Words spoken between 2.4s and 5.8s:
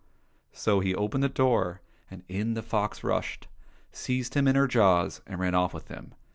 the fox rushed, seized him in her jaws, and ran off